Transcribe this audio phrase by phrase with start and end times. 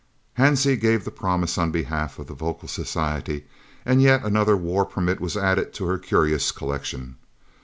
[0.39, 3.45] Hansie gave the promise on behalf of the vocal society,
[3.85, 7.17] and yet another war permit was added to her curious collection!